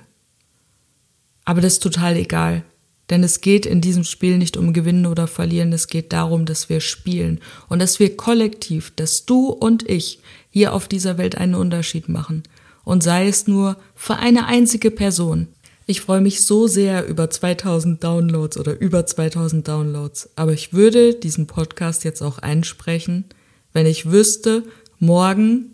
Aber 1.47 1.63
das 1.63 1.75
ist 1.75 1.83
total 1.83 2.17
egal. 2.17 2.65
Denn 3.11 3.25
es 3.25 3.41
geht 3.41 3.67
in 3.67 3.81
diesem 3.81 4.05
Spiel 4.05 4.39
nicht 4.39 4.57
um 4.57 4.73
Gewinnen 4.73 5.07
oder 5.07 5.27
Verlieren, 5.27 5.73
es 5.73 5.89
geht 5.89 6.13
darum, 6.13 6.47
dass 6.47 6.69
wir 6.69 6.81
spielen 6.81 7.41
und 7.69 7.81
dass 7.81 7.99
wir 7.99 8.17
kollektiv, 8.17 8.93
dass 8.95 9.27
du 9.27 9.49
und 9.49 9.89
ich 9.89 10.21
hier 10.51 10.73
auf 10.73 10.87
dieser 10.87 11.19
Welt 11.19 11.37
einen 11.37 11.57
Unterschied 11.57 12.09
machen. 12.09 12.45
Und 12.85 13.03
sei 13.03 13.27
es 13.27 13.47
nur 13.47 13.77
für 13.95 14.17
eine 14.17 14.47
einzige 14.47 14.91
Person. 14.91 15.49
Ich 15.87 16.01
freue 16.01 16.21
mich 16.21 16.45
so 16.45 16.69
sehr 16.69 17.07
über 17.09 17.31
2000 17.31 18.03
Downloads 18.03 18.57
oder 18.57 18.81
über 18.81 19.07
2000 19.07 19.67
Downloads, 19.67 20.31
aber 20.37 20.53
ich 20.53 20.73
würde 20.73 21.15
diesen 21.15 21.49
Podcast 21.49 22.05
jetzt 22.05 22.23
auch 22.23 22.39
einsprechen, 22.39 23.25
wenn 23.73 23.87
ich 23.87 24.11
wüsste, 24.11 24.63
morgen 25.01 25.73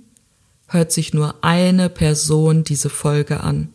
hört 0.68 0.90
sich 0.90 1.12
nur 1.12 1.44
eine 1.44 1.90
Person 1.90 2.64
diese 2.64 2.88
Folge 2.88 3.40
an. 3.40 3.68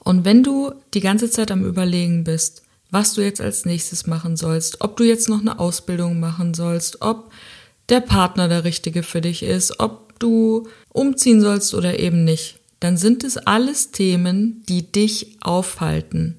Und 0.00 0.24
wenn 0.24 0.42
du 0.42 0.72
die 0.92 1.00
ganze 1.00 1.30
Zeit 1.30 1.50
am 1.50 1.64
Überlegen 1.64 2.24
bist, 2.24 2.62
was 2.96 3.12
du 3.12 3.20
jetzt 3.20 3.42
als 3.42 3.66
nächstes 3.66 4.06
machen 4.06 4.38
sollst, 4.38 4.80
ob 4.80 4.96
du 4.96 5.04
jetzt 5.04 5.28
noch 5.28 5.42
eine 5.42 5.58
Ausbildung 5.58 6.18
machen 6.18 6.54
sollst, 6.54 7.02
ob 7.02 7.30
der 7.90 8.00
Partner 8.00 8.48
der 8.48 8.64
richtige 8.64 9.02
für 9.02 9.20
dich 9.20 9.42
ist, 9.42 9.80
ob 9.80 10.18
du 10.18 10.66
umziehen 10.94 11.42
sollst 11.42 11.74
oder 11.74 11.98
eben 11.98 12.24
nicht, 12.24 12.58
dann 12.80 12.96
sind 12.96 13.22
es 13.22 13.36
alles 13.36 13.90
Themen, 13.90 14.62
die 14.66 14.90
dich 14.90 15.36
aufhalten. 15.42 16.38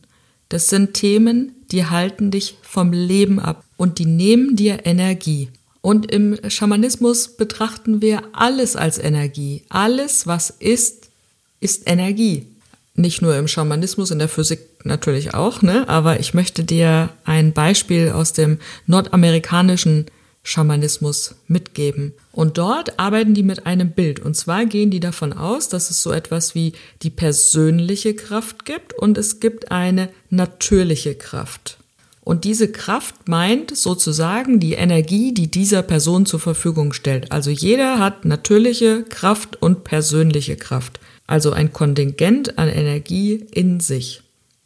Das 0.49 0.67
sind 0.67 0.95
Themen, 0.95 1.53
die 1.71 1.85
halten 1.85 2.31
dich 2.31 2.55
vom 2.63 2.91
Leben 2.91 3.39
ab 3.39 3.63
und 3.77 3.99
die 3.99 4.07
nehmen 4.07 4.55
dir 4.55 4.83
Energie. 4.87 5.49
Und 5.81 6.11
im 6.11 6.39
Schamanismus 6.49 7.37
betrachten 7.37 8.01
wir 8.01 8.23
alles 8.33 8.75
als 8.75 8.97
Energie. 8.97 9.61
Alles, 9.69 10.25
was 10.25 10.49
ist, 10.49 11.11
ist 11.59 11.83
Energie 11.85 12.47
nicht 12.97 13.21
nur 13.21 13.37
im 13.37 13.47
Schamanismus, 13.47 14.11
in 14.11 14.19
der 14.19 14.27
Physik 14.27 14.59
natürlich 14.83 15.33
auch, 15.33 15.61
ne? 15.61 15.87
aber 15.87 16.19
ich 16.19 16.33
möchte 16.33 16.63
dir 16.63 17.09
ein 17.23 17.53
Beispiel 17.53 18.09
aus 18.09 18.33
dem 18.33 18.57
nordamerikanischen 18.87 20.07
Schamanismus 20.43 21.35
mitgeben. 21.47 22.13
Und 22.31 22.57
dort 22.57 22.99
arbeiten 22.99 23.33
die 23.33 23.43
mit 23.43 23.65
einem 23.65 23.91
Bild. 23.91 24.21
Und 24.21 24.35
zwar 24.35 24.65
gehen 24.65 24.89
die 24.89 25.01
davon 25.01 25.33
aus, 25.33 25.67
dass 25.67 25.89
es 25.89 26.01
so 26.01 26.11
etwas 26.11 26.55
wie 26.55 26.71
die 27.03 27.09
persönliche 27.09 28.15
Kraft 28.15 28.65
gibt 28.65 28.93
und 28.93 29.17
es 29.17 29.39
gibt 29.41 29.71
eine 29.71 30.09
natürliche 30.29 31.15
Kraft. 31.15 31.77
Und 32.21 32.43
diese 32.43 32.69
Kraft 32.71 33.27
meint 33.27 33.75
sozusagen 33.75 34.59
die 34.59 34.73
Energie, 34.73 35.33
die 35.33 35.51
dieser 35.51 35.81
Person 35.81 36.25
zur 36.25 36.39
Verfügung 36.39 36.93
stellt. 36.93 37.31
Also 37.31 37.51
jeder 37.51 37.99
hat 37.99 38.25
natürliche 38.25 39.03
Kraft 39.03 39.61
und 39.61 39.83
persönliche 39.83 40.55
Kraft 40.55 40.99
also 41.27 41.51
ein 41.51 41.73
Kontingent 41.73 42.57
an 42.57 42.69
Energie 42.69 43.45
in 43.51 43.79
sich. 43.79 44.21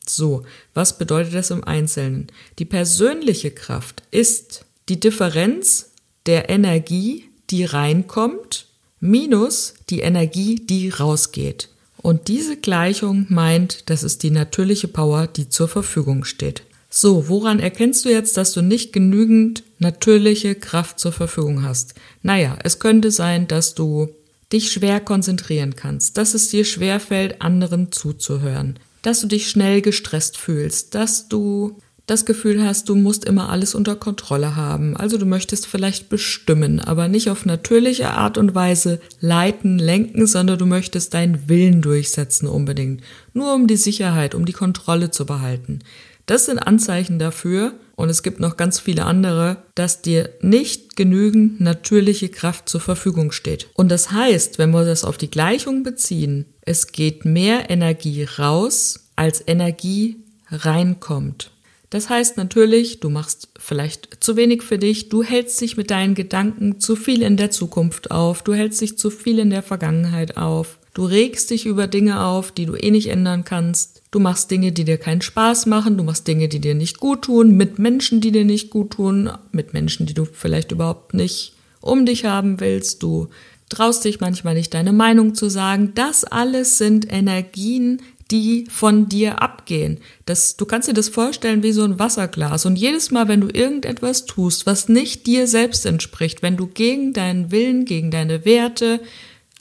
So, 0.07 0.43
was 0.73 0.97
bedeutet 0.97 1.33
das 1.33 1.51
im 1.51 1.63
Einzelnen? 1.63 2.27
Die 2.59 2.65
persönliche 2.65 3.51
Kraft 3.51 4.03
ist 4.11 4.65
die 4.89 4.99
Differenz 4.99 5.91
der 6.25 6.49
Energie, 6.49 7.25
die 7.49 7.65
reinkommt, 7.65 8.67
minus 8.99 9.73
die 9.89 9.99
Energie, 10.01 10.55
die 10.55 10.89
rausgeht. 10.89 11.69
Und 11.97 12.27
diese 12.27 12.57
Gleichung 12.57 13.25
meint, 13.29 13.89
das 13.89 14.03
ist 14.03 14.23
die 14.23 14.31
natürliche 14.31 14.87
Power, 14.87 15.27
die 15.27 15.49
zur 15.49 15.67
Verfügung 15.67 16.23
steht. 16.23 16.63
So, 16.89 17.29
woran 17.29 17.59
erkennst 17.59 18.03
du 18.05 18.09
jetzt, 18.09 18.37
dass 18.37 18.53
du 18.53 18.61
nicht 18.61 18.91
genügend 18.91 19.63
natürliche 19.79 20.55
Kraft 20.55 20.99
zur 20.99 21.11
Verfügung 21.11 21.63
hast? 21.63 21.93
Naja, 22.21 22.57
es 22.63 22.79
könnte 22.79 23.11
sein, 23.11 23.47
dass 23.47 23.75
du 23.75 24.09
dich 24.51 24.71
schwer 24.71 24.99
konzentrieren 24.99 25.75
kannst, 25.75 26.17
dass 26.17 26.33
es 26.33 26.49
dir 26.49 26.65
schwer 26.65 26.99
fällt, 26.99 27.41
anderen 27.41 27.91
zuzuhören, 27.91 28.79
dass 29.01 29.21
du 29.21 29.27
dich 29.27 29.49
schnell 29.49 29.81
gestresst 29.81 30.37
fühlst, 30.37 30.95
dass 30.95 31.27
du 31.27 31.77
das 32.07 32.25
Gefühl 32.25 32.61
hast, 32.61 32.89
du 32.89 32.95
musst 32.95 33.23
immer 33.23 33.49
alles 33.49 33.73
unter 33.73 33.95
Kontrolle 33.95 34.55
haben. 34.57 34.97
Also 34.97 35.17
du 35.17 35.25
möchtest 35.25 35.65
vielleicht 35.65 36.09
bestimmen, 36.09 36.81
aber 36.81 37.07
nicht 37.07 37.29
auf 37.29 37.45
natürliche 37.45 38.09
Art 38.09 38.37
und 38.37 38.53
Weise 38.53 38.99
leiten, 39.21 39.79
lenken, 39.79 40.27
sondern 40.27 40.57
du 40.57 40.65
möchtest 40.65 41.13
deinen 41.13 41.47
Willen 41.47 41.81
durchsetzen 41.81 42.47
unbedingt. 42.47 43.01
Nur 43.33 43.53
um 43.53 43.65
die 43.65 43.77
Sicherheit, 43.77 44.35
um 44.35 44.45
die 44.45 44.51
Kontrolle 44.51 45.11
zu 45.11 45.25
behalten. 45.25 45.79
Das 46.25 46.45
sind 46.45 46.59
Anzeichen 46.59 47.19
dafür, 47.19 47.73
und 48.01 48.09
es 48.09 48.23
gibt 48.23 48.39
noch 48.39 48.57
ganz 48.57 48.79
viele 48.79 49.05
andere, 49.05 49.57
dass 49.75 50.01
dir 50.01 50.31
nicht 50.41 50.95
genügend 50.95 51.61
natürliche 51.61 52.29
Kraft 52.29 52.67
zur 52.67 52.81
Verfügung 52.81 53.31
steht. 53.31 53.69
Und 53.75 53.89
das 53.89 54.11
heißt, 54.11 54.57
wenn 54.57 54.71
wir 54.71 54.85
das 54.85 55.03
auf 55.03 55.19
die 55.19 55.29
Gleichung 55.29 55.83
beziehen, 55.83 56.45
es 56.61 56.87
geht 56.87 57.25
mehr 57.25 57.69
Energie 57.69 58.23
raus, 58.23 59.11
als 59.15 59.43
Energie 59.45 60.17
reinkommt. 60.49 61.51
Das 61.91 62.09
heißt 62.09 62.37
natürlich, 62.37 63.01
du 63.01 63.09
machst 63.09 63.49
vielleicht 63.59 64.23
zu 64.23 64.35
wenig 64.35 64.63
für 64.63 64.79
dich, 64.79 65.09
du 65.09 65.21
hältst 65.21 65.61
dich 65.61 65.77
mit 65.77 65.91
deinen 65.91 66.15
Gedanken 66.15 66.79
zu 66.79 66.95
viel 66.95 67.21
in 67.21 67.37
der 67.37 67.51
Zukunft 67.51 68.09
auf, 68.09 68.41
du 68.41 68.53
hältst 68.53 68.81
dich 68.81 68.97
zu 68.97 69.11
viel 69.11 69.37
in 69.37 69.49
der 69.49 69.61
Vergangenheit 69.61 70.37
auf, 70.37 70.79
du 70.93 71.05
regst 71.05 71.51
dich 71.51 71.65
über 71.65 71.87
Dinge 71.87 72.25
auf, 72.25 72.51
die 72.51 72.65
du 72.65 72.75
eh 72.75 72.91
nicht 72.91 73.09
ändern 73.09 73.43
kannst, 73.43 74.00
Du 74.11 74.19
machst 74.19 74.51
Dinge, 74.51 74.73
die 74.73 74.83
dir 74.83 74.97
keinen 74.97 75.21
Spaß 75.21 75.67
machen, 75.67 75.97
du 75.97 76.03
machst 76.03 76.27
Dinge, 76.27 76.49
die 76.49 76.59
dir 76.59 76.75
nicht 76.75 76.99
gut 76.99 77.23
tun, 77.23 77.55
mit 77.55 77.79
Menschen, 77.79 78.19
die 78.19 78.33
dir 78.33 78.43
nicht 78.43 78.69
gut 78.69 78.91
tun, 78.91 79.31
mit 79.53 79.73
Menschen, 79.73 80.05
die 80.05 80.13
du 80.13 80.25
vielleicht 80.25 80.73
überhaupt 80.73 81.13
nicht 81.13 81.53
um 81.79 82.05
dich 82.05 82.25
haben 82.25 82.59
willst. 82.59 83.01
Du 83.01 83.29
traust 83.69 84.03
dich 84.03 84.19
manchmal 84.19 84.53
nicht, 84.53 84.73
deine 84.73 84.91
Meinung 84.91 85.33
zu 85.33 85.49
sagen. 85.49 85.93
Das 85.95 86.25
alles 86.25 86.77
sind 86.77 87.11
Energien, 87.11 88.01
die 88.31 88.65
von 88.69 89.07
dir 89.07 89.41
abgehen. 89.41 89.99
Das, 90.25 90.57
du 90.57 90.65
kannst 90.65 90.89
dir 90.89 90.93
das 90.93 91.07
vorstellen 91.07 91.63
wie 91.63 91.71
so 91.71 91.83
ein 91.83 91.97
Wasserglas. 91.97 92.65
Und 92.65 92.77
jedes 92.77 93.11
Mal, 93.11 93.29
wenn 93.29 93.41
du 93.41 93.47
irgendetwas 93.47 94.25
tust, 94.25 94.65
was 94.65 94.89
nicht 94.89 95.25
dir 95.25 95.47
selbst 95.47 95.85
entspricht, 95.85 96.41
wenn 96.41 96.57
du 96.57 96.67
gegen 96.67 97.13
deinen 97.13 97.51
Willen, 97.51 97.85
gegen 97.85 98.11
deine 98.11 98.43
Werte 98.43 98.99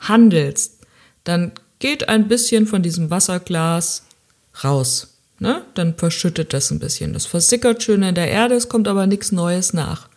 handelst, 0.01 0.81
dann 1.23 1.53
geht 1.79 2.09
ein 2.09 2.29
bisschen 2.29 2.67
von 2.67 2.83
diesem 2.83 3.11
Wasserglas 3.11 4.07
raus. 4.65 5.19
Ne? 5.39 5.65
Dann 5.75 5.97
verschüttet 5.97 6.53
das 6.53 6.71
ein 6.71 6.79
bisschen. 6.79 7.13
Das 7.13 7.27
versickert 7.27 7.83
schön 7.83 8.03
in 8.03 8.15
der 8.15 8.29
Erde, 8.29 8.55
es 8.55 8.69
kommt 8.69 8.89
aber 8.89 9.07
nichts 9.07 9.33
Neues 9.33 9.73
nach. 9.73 10.09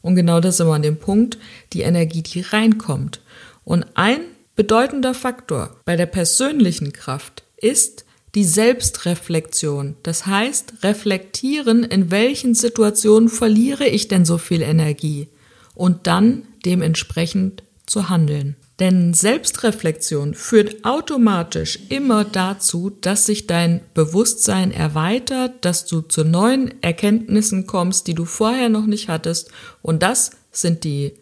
Und 0.00 0.14
genau 0.14 0.40
das 0.40 0.54
ist 0.54 0.60
immer 0.60 0.74
an 0.74 0.82
dem 0.82 0.98
Punkt, 0.98 1.38
die 1.72 1.82
Energie, 1.82 2.22
die 2.22 2.40
reinkommt. 2.40 3.20
Und 3.64 3.84
ein 3.94 4.20
bedeutender 4.56 5.14
Faktor 5.14 5.76
bei 5.84 5.96
der 5.96 6.06
persönlichen 6.06 6.92
Kraft 6.92 7.42
ist 7.56 8.04
die 8.34 8.44
Selbstreflexion. 8.44 9.96
Das 10.02 10.26
heißt, 10.26 10.82
reflektieren, 10.82 11.84
in 11.84 12.10
welchen 12.10 12.54
Situationen 12.54 13.28
verliere 13.28 13.86
ich 13.86 14.08
denn 14.08 14.24
so 14.24 14.38
viel 14.38 14.62
Energie 14.62 15.28
und 15.74 16.06
dann 16.06 16.44
dementsprechend 16.64 17.62
zu 17.86 18.08
handeln. 18.08 18.56
Denn 18.80 19.12
Selbstreflexion 19.12 20.34
führt 20.34 20.84
automatisch 20.84 21.80
immer 21.88 22.24
dazu, 22.24 22.90
dass 23.00 23.26
sich 23.26 23.48
dein 23.48 23.80
Bewusstsein 23.92 24.70
erweitert, 24.70 25.64
dass 25.64 25.86
du 25.86 26.00
zu 26.00 26.22
neuen 26.22 26.80
Erkenntnissen 26.80 27.66
kommst, 27.66 28.06
die 28.06 28.14
du 28.14 28.24
vorher 28.24 28.68
noch 28.68 28.86
nicht 28.86 29.08
hattest. 29.08 29.50
Und 29.82 30.04
das 30.04 30.30
sind 30.52 30.84
die, 30.84 31.14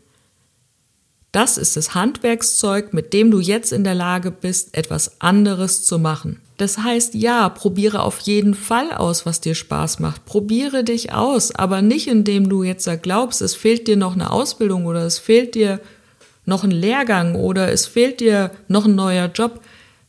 das 1.32 1.56
ist 1.56 1.78
das 1.78 1.94
Handwerkszeug, 1.94 2.92
mit 2.92 3.14
dem 3.14 3.30
du 3.30 3.40
jetzt 3.40 3.72
in 3.72 3.84
der 3.84 3.94
Lage 3.94 4.30
bist, 4.30 4.76
etwas 4.76 5.22
anderes 5.22 5.82
zu 5.82 5.98
machen. 5.98 6.40
Das 6.58 6.78
heißt, 6.78 7.14
ja, 7.14 7.48
probiere 7.48 8.02
auf 8.02 8.20
jeden 8.20 8.54
Fall 8.54 8.92
aus, 8.92 9.25
was 9.25 9.40
dir 9.40 9.54
Spaß 9.54 9.98
macht. 9.98 10.26
Probiere 10.26 10.84
dich 10.84 11.12
aus, 11.12 11.54
aber 11.54 11.80
nicht 11.80 12.06
indem 12.06 12.50
du 12.50 12.62
jetzt 12.62 12.88
glaubst, 13.02 13.40
es 13.40 13.54
fehlt 13.54 13.88
dir 13.88 13.96
noch 13.96 14.14
eine 14.14 14.30
Ausbildung 14.30 14.84
oder 14.86 15.04
es 15.04 15.18
fehlt 15.18 15.54
dir 15.54 15.80
noch 16.47 16.65
ein 16.65 16.71
Lehrgang 16.71 17.35
oder 17.35 17.71
es 17.71 17.87
fehlt 17.87 18.21
dir 18.21 18.50
noch 18.69 18.87
ein 18.87 18.95
neuer 18.95 19.31
Job. 19.33 19.61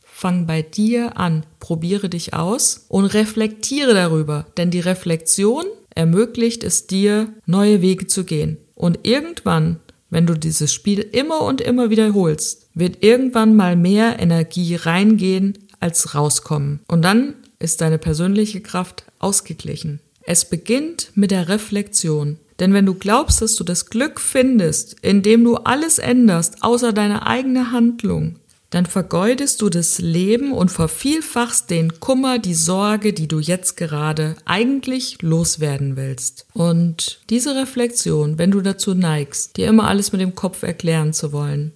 fang 0.02 0.46
bei 0.46 0.62
dir 0.62 1.16
an, 1.16 1.46
probiere 1.60 2.08
dich 2.08 2.34
aus 2.34 2.86
und 2.88 3.04
reflektiere 3.04 3.94
darüber, 3.94 4.46
denn 4.56 4.72
die 4.72 4.80
Reflexion 4.80 5.64
ermöglicht 5.94 6.64
es 6.64 6.88
dir, 6.88 7.28
neue 7.46 7.82
Wege 7.82 8.08
zu 8.08 8.24
gehen. 8.24 8.56
Und 8.74 9.00
irgendwann, 9.04 9.78
wenn 10.10 10.26
du 10.26 10.34
dieses 10.34 10.72
Spiel 10.72 11.00
immer 11.00 11.42
und 11.42 11.60
immer 11.60 11.90
wiederholst, 11.90 12.68
wird 12.74 13.04
irgendwann 13.04 13.54
mal 13.54 13.76
mehr 13.76 14.18
Energie 14.18 14.74
reingehen 14.74 15.58
als 15.80 16.14
rauskommen. 16.14 16.80
Und 16.88 17.02
dann 17.02 17.34
ist 17.58 17.80
deine 17.80 17.98
persönliche 17.98 18.60
Kraft 18.60 19.04
ausgeglichen. 19.18 20.00
Es 20.22 20.44
beginnt 20.44 21.10
mit 21.14 21.30
der 21.30 21.48
Reflexion. 21.48 22.38
Denn 22.60 22.72
wenn 22.72 22.86
du 22.86 22.94
glaubst, 22.94 23.40
dass 23.40 23.54
du 23.54 23.64
das 23.64 23.86
Glück 23.86 24.20
findest, 24.20 24.96
indem 25.00 25.44
du 25.44 25.56
alles 25.56 25.98
änderst, 25.98 26.62
außer 26.62 26.92
deine 26.92 27.26
eigene 27.26 27.70
Handlung, 27.72 28.36
dann 28.70 28.84
vergeudest 28.84 29.62
du 29.62 29.70
das 29.70 29.98
Leben 29.98 30.52
und 30.52 30.70
vervielfachst 30.70 31.70
den 31.70 32.00
Kummer, 32.00 32.38
die 32.38 32.54
Sorge, 32.54 33.14
die 33.14 33.26
du 33.26 33.38
jetzt 33.38 33.76
gerade 33.76 34.36
eigentlich 34.44 35.22
loswerden 35.22 35.96
willst. 35.96 36.46
Und 36.52 37.20
diese 37.30 37.54
Reflexion, 37.54 38.36
wenn 38.36 38.50
du 38.50 38.60
dazu 38.60 38.94
neigst, 38.94 39.56
dir 39.56 39.68
immer 39.68 39.88
alles 39.88 40.12
mit 40.12 40.20
dem 40.20 40.34
Kopf 40.34 40.62
erklären 40.62 41.14
zu 41.14 41.32
wollen, 41.32 41.72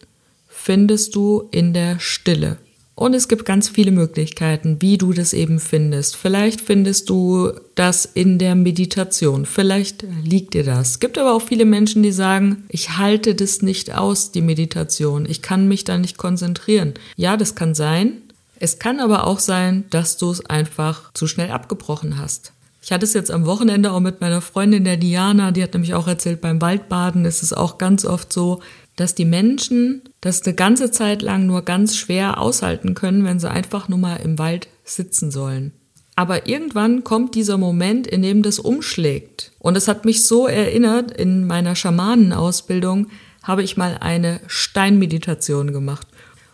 findest 0.49 1.15
du 1.15 1.49
in 1.51 1.73
der 1.73 1.99
Stille. 1.99 2.59
Und 2.95 3.15
es 3.15 3.27
gibt 3.27 3.47
ganz 3.47 3.69
viele 3.69 3.91
Möglichkeiten, 3.91 4.77
wie 4.81 4.99
du 4.99 5.13
das 5.13 5.33
eben 5.33 5.61
findest. 5.61 6.15
Vielleicht 6.15 6.61
findest 6.61 7.09
du 7.09 7.53
das 7.75 8.05
in 8.05 8.39
der 8.39 8.55
Meditation. 8.55 9.47
Vielleicht 9.47 10.05
liegt 10.23 10.55
dir 10.55 10.63
das. 10.63 10.91
Es 10.91 11.01
gibt 11.01 11.17
aber 11.17 11.33
auch 11.33 11.43
viele 11.43 11.65
Menschen, 11.65 12.03
die 12.03 12.13
sagen, 12.13 12.65
ich 12.69 12.99
halte 12.99 13.35
das 13.35 13.63
nicht 13.63 13.95
aus, 13.95 14.31
die 14.31 14.43
Meditation. 14.43 15.27
Ich 15.27 15.41
kann 15.41 15.69
mich 15.69 15.85
da 15.85 15.97
nicht 15.97 16.19
konzentrieren. 16.19 16.93
Ja, 17.17 17.37
das 17.39 17.55
kann 17.55 17.75
sein. 17.75 18.19
Es 18.61 18.79
kann 18.79 19.01
aber 19.01 19.27
auch 19.27 19.41
sein, 19.41 19.85
dass 19.91 20.19
du 20.19 20.31
es 20.31 20.45
einfach 20.47 21.13
zu 21.15 21.27
schnell 21.27 21.51
abgebrochen 21.51 22.19
hast. 22.19 22.53
Ich 22.85 22.91
hatte 22.91 23.05
es 23.05 23.15
jetzt 23.15 23.31
am 23.31 23.47
Wochenende 23.47 23.93
auch 23.93 24.01
mit 24.01 24.21
meiner 24.21 24.41
Freundin 24.41 24.85
der 24.85 24.97
Diana, 24.97 25.53
die 25.53 25.63
hat 25.63 25.73
nämlich 25.73 25.95
auch 25.95 26.09
erzählt, 26.09 26.41
beim 26.41 26.61
Waldbaden 26.61 27.25
ist 27.25 27.43
es 27.43 27.53
auch 27.53 27.79
ganz 27.79 28.05
oft 28.05 28.33
so, 28.33 28.61
dass 28.97 29.15
die 29.15 29.25
Menschen 29.25 30.03
das 30.21 30.43
eine 30.43 30.55
ganze 30.55 30.91
Zeit 30.91 31.23
lang 31.23 31.47
nur 31.47 31.63
ganz 31.63 31.97
schwer 31.97 32.39
aushalten 32.39 32.95
können, 32.95 33.25
wenn 33.25 33.41
sie 33.41 33.51
einfach 33.51 33.89
nur 33.89 33.99
mal 33.99 34.17
im 34.17 34.39
Wald 34.39 34.69
sitzen 34.85 35.31
sollen. 35.31 35.73
Aber 36.15 36.47
irgendwann 36.47 37.05
kommt 37.05 37.35
dieser 37.35 37.57
Moment, 37.57 38.07
in 38.07 38.23
dem 38.23 38.43
das 38.43 38.59
umschlägt. 38.59 39.53
Und 39.59 39.77
es 39.77 39.89
hat 39.89 40.05
mich 40.05 40.27
so 40.27 40.47
erinnert, 40.47 41.11
in 41.11 41.47
meiner 41.47 41.75
Schamanenausbildung 41.75 43.09
habe 43.43 43.63
ich 43.63 43.77
mal 43.77 43.97
eine 43.99 44.41
Steinmeditation 44.47 45.73
gemacht. 45.73 46.07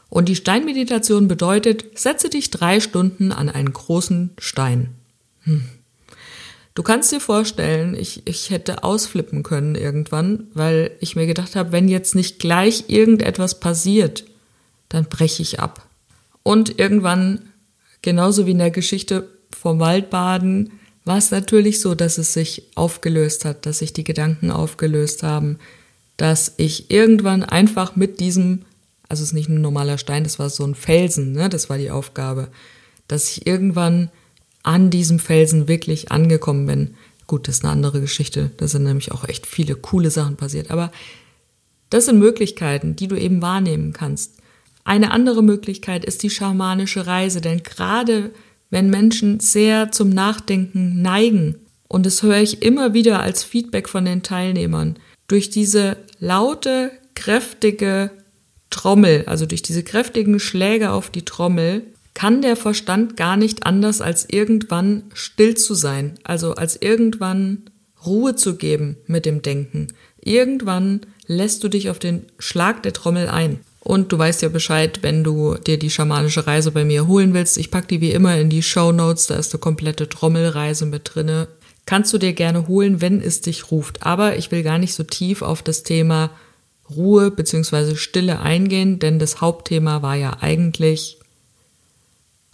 Und 0.09 0.28
die 0.28 0.37
Steinmeditation 0.37 1.28
bedeutet, 1.28 1.99
setze 1.99 2.30
dich 2.30 2.50
drei 2.50 2.80
Stunden 2.80 3.33
an 3.33 3.49
einen 3.49 3.73
großen 3.73 4.30
Stein. 4.38 4.95
Hm. 5.42 5.64
Du 6.78 6.85
kannst 6.85 7.11
dir 7.11 7.18
vorstellen, 7.18 7.97
ich, 7.99 8.23
ich 8.25 8.50
hätte 8.50 8.85
ausflippen 8.85 9.42
können 9.42 9.75
irgendwann, 9.75 10.47
weil 10.54 10.92
ich 11.00 11.16
mir 11.16 11.26
gedacht 11.26 11.56
habe, 11.56 11.73
wenn 11.73 11.88
jetzt 11.88 12.14
nicht 12.14 12.38
gleich 12.38 12.85
irgendetwas 12.87 13.58
passiert, 13.58 14.26
dann 14.88 15.06
breche 15.06 15.42
ich 15.42 15.58
ab. 15.58 15.88
Und 16.44 16.78
irgendwann, 16.78 17.50
genauso 18.00 18.47
wie 18.47 18.52
in 18.52 18.58
der 18.58 18.70
Geschichte 18.70 19.28
vom 19.50 19.80
Waldbaden, 19.80 20.70
war 21.04 21.18
es 21.18 21.32
natürlich 21.32 21.80
so, 21.80 21.97
dass 21.97 22.16
es 22.16 22.32
sich 22.32 22.68
aufgelöst 22.76 23.44
hat, 23.44 23.66
dass 23.66 23.80
sich 23.80 23.92
die 23.92 24.04
Gedanken 24.04 24.52
aufgelöst 24.52 25.25
haben, 25.25 25.58
dass 26.16 26.54
ich 26.58 26.92
irgendwann 26.92 27.42
einfach 27.42 27.97
mit 27.97 28.20
diesem, 28.20 28.62
also 29.08 29.25
es 29.25 29.30
ist 29.30 29.35
nicht 29.35 29.49
ein 29.49 29.61
normaler 29.61 29.99
Stein, 29.99 30.23
das 30.23 30.38
war 30.38 30.49
so 30.49 30.64
ein 30.64 30.76
Felsen, 30.76 31.32
ne, 31.32 31.49
das 31.49 31.68
war 31.68 31.76
die 31.76 31.90
Aufgabe, 31.90 32.47
dass 33.08 33.28
ich 33.30 33.49
irgendwann 33.49 34.12
an 34.62 34.90
diesem 34.90 35.18
Felsen 35.18 35.68
wirklich 35.68 36.11
angekommen 36.11 36.66
bin. 36.66 36.94
Gut, 37.27 37.49
das 37.49 37.57
ist 37.57 37.64
eine 37.64 37.73
andere 37.73 38.01
Geschichte. 38.01 38.51
Da 38.57 38.68
sind 38.68 38.85
nämlich 38.85 39.12
auch 39.12 39.29
echt 39.29 39.47
viele 39.47 39.75
coole 39.75 40.11
Sachen 40.11 40.37
passiert. 40.37 40.71
Aber 40.71 40.90
das 41.90 42.07
sind 42.07 42.18
Möglichkeiten, 42.18 42.97
die 42.97 43.09
du 43.09 43.16
eben 43.16 43.42
wahrnehmen 43.42 43.92
kannst. 43.92 44.38
Eine 44.85 45.11
andere 45.11 45.42
Möglichkeit 45.42 46.05
ist 46.05 46.23
die 46.23 46.31
schamanische 46.31 47.07
Reise, 47.07 47.40
denn 47.40 47.62
gerade 47.62 48.31
wenn 48.71 48.90
Menschen 48.90 49.40
sehr 49.40 49.92
zum 49.92 50.11
Nachdenken 50.11 51.03
neigen, 51.03 51.57
und 51.88 52.05
das 52.07 52.23
höre 52.23 52.38
ich 52.38 52.62
immer 52.62 52.94
wieder 52.94 53.21
als 53.21 53.44
Feedback 53.44 53.88
von 53.88 54.05
den 54.05 54.23
Teilnehmern, 54.23 54.97
durch 55.27 55.51
diese 55.51 55.97
laute, 56.18 56.90
kräftige 57.14 58.11
Trommel, 58.71 59.25
also 59.27 59.47
durch 59.47 59.62
diese 59.62 59.83
kräftigen 59.83 60.40
Schläge 60.40 60.90
auf 60.90 61.11
die 61.11 61.25
Trommel, 61.25 61.83
kann 62.18 62.42
der 62.42 62.57
Verstand 62.57 63.16
gar 63.16 63.37
nicht 63.37 63.64
anders 63.64 64.00
als 64.00 64.26
irgendwann 64.28 65.04
still 65.14 65.57
zu 65.57 65.74
sein, 65.74 66.18
also 66.24 66.57
als 66.57 66.74
irgendwann 66.74 67.70
Ruhe 68.04 68.35
zu 68.35 68.57
geben 68.57 68.96
mit 69.07 69.24
dem 69.24 69.40
Denken. 69.40 69.92
Irgendwann 70.20 71.02
lässt 71.28 71.62
du 71.62 71.68
dich 71.68 71.90
auf 71.90 72.00
den 72.00 72.24
Schlag 72.40 72.83
der 72.83 72.92
Trommel 72.92 73.28
ein. 73.28 73.61
Und 73.78 74.11
du 74.11 74.18
weißt 74.18 74.42
ja 74.42 74.48
Bescheid, 74.48 74.98
wenn 75.02 75.22
du 75.22 75.54
dir 75.64 75.78
die 75.78 75.90
schamanische 75.90 76.44
Reise 76.44 76.72
bei 76.72 76.85
mir 76.85 77.07
holen 77.07 77.35
willst. 77.35 77.57
Ich 77.57 77.70
pack 77.70 77.87
die 77.87 78.00
wie 78.00 78.11
immer 78.11 78.37
in 78.37 78.50
die 78.50 78.64
Show 78.64 78.90
Notes, 78.90 79.28
da 79.28 79.37
ist 79.37 79.54
eine 79.54 79.61
komplette 79.61 80.09
Trommelreise 80.09 80.87
mit 80.87 81.14
drinne. 81.14 81.46
Kannst 81.87 82.12
du 82.12 82.18
dir 82.18 82.33
gerne 82.33 82.66
holen, 82.66 83.00
wenn 83.00 83.20
es 83.20 83.42
dich 83.42 83.70
ruft. 83.70 84.04
Aber 84.04 84.37
ich 84.37 84.50
will 84.50 84.64
gar 84.64 84.78
nicht 84.78 84.94
so 84.94 85.04
tief 85.04 85.42
auf 85.42 85.62
das 85.62 85.85
Thema 85.85 86.31
Ruhe 86.90 87.31
bzw. 87.31 87.94
Stille 87.94 88.40
eingehen, 88.40 88.98
denn 88.98 89.20
das 89.20 89.40
Hauptthema 89.40 90.02
war 90.02 90.16
ja 90.16 90.38
eigentlich 90.40 91.17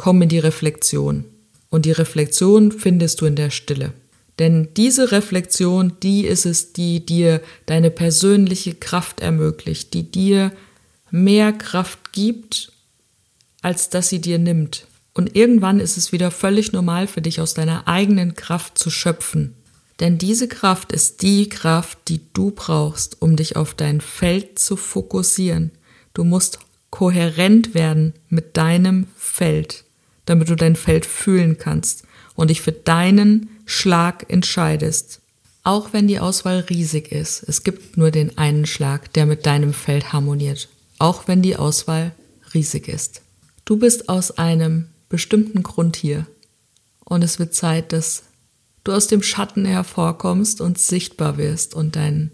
komm 0.04 0.20
in 0.20 0.28
die 0.28 0.38
Reflexion. 0.38 1.24
Und 1.70 1.86
die 1.86 1.92
Reflexion 1.92 2.72
findest 2.72 3.22
du 3.22 3.24
in 3.24 3.36
der 3.36 3.48
Stille. 3.48 3.94
Denn 4.38 4.68
diese 4.76 5.12
Reflexion, 5.12 5.94
die 6.02 6.26
ist 6.26 6.44
es, 6.44 6.74
die 6.74 7.06
dir 7.06 7.40
deine 7.64 7.90
persönliche 7.90 8.74
Kraft 8.74 9.20
ermöglicht, 9.20 9.94
die 9.94 10.02
dir 10.02 10.52
mehr 11.10 11.54
Kraft 11.54 12.12
gibt, 12.12 12.70
als 13.62 13.88
dass 13.88 14.10
sie 14.10 14.20
dir 14.20 14.38
nimmt. 14.38 14.86
Und 15.14 15.34
irgendwann 15.34 15.80
ist 15.80 15.96
es 15.96 16.12
wieder 16.12 16.30
völlig 16.30 16.72
normal 16.72 17.06
für 17.06 17.22
dich, 17.22 17.40
aus 17.40 17.54
deiner 17.54 17.88
eigenen 17.88 18.34
Kraft 18.34 18.76
zu 18.76 18.90
schöpfen. 18.90 19.54
Denn 20.00 20.18
diese 20.18 20.48
Kraft 20.48 20.92
ist 20.92 21.22
die 21.22 21.48
Kraft, 21.48 21.96
die 22.08 22.20
du 22.34 22.50
brauchst, 22.50 23.22
um 23.22 23.36
dich 23.36 23.56
auf 23.56 23.72
dein 23.72 24.02
Feld 24.02 24.58
zu 24.58 24.76
fokussieren. 24.76 25.70
Du 26.12 26.24
musst 26.24 26.58
kohärent 26.90 27.72
werden 27.72 28.12
mit 28.28 28.58
deinem 28.58 29.06
Feld 29.16 29.83
damit 30.26 30.48
du 30.48 30.56
dein 30.56 30.76
Feld 30.76 31.06
fühlen 31.06 31.58
kannst 31.58 32.04
und 32.34 32.48
dich 32.48 32.60
für 32.60 32.72
deinen 32.72 33.50
Schlag 33.66 34.26
entscheidest. 34.28 35.20
Auch 35.62 35.92
wenn 35.92 36.08
die 36.08 36.20
Auswahl 36.20 36.60
riesig 36.68 37.10
ist, 37.10 37.42
es 37.48 37.64
gibt 37.64 37.96
nur 37.96 38.10
den 38.10 38.36
einen 38.36 38.66
Schlag, 38.66 39.12
der 39.14 39.26
mit 39.26 39.46
deinem 39.46 39.72
Feld 39.72 40.12
harmoniert. 40.12 40.68
Auch 40.98 41.26
wenn 41.26 41.42
die 41.42 41.56
Auswahl 41.56 42.12
riesig 42.52 42.88
ist. 42.88 43.22
Du 43.64 43.78
bist 43.78 44.08
aus 44.08 44.32
einem 44.32 44.88
bestimmten 45.08 45.62
Grund 45.62 45.96
hier. 45.96 46.26
Und 47.04 47.22
es 47.24 47.38
wird 47.38 47.54
Zeit, 47.54 47.92
dass 47.92 48.24
du 48.84 48.92
aus 48.92 49.06
dem 49.06 49.22
Schatten 49.22 49.64
hervorkommst 49.64 50.60
und 50.60 50.78
sichtbar 50.78 51.38
wirst 51.38 51.74
und 51.74 51.96
dein 51.96 52.30